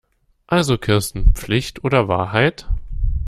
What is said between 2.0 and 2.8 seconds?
Wahrheit?